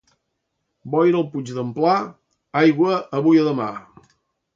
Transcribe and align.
Boira 0.93 1.19
al 1.19 1.27
puig 1.35 1.51
d'en 1.57 1.69
Pla, 1.75 1.93
aigua 2.63 2.97
avui 3.19 3.43
o 3.43 3.45
demà. 3.49 3.69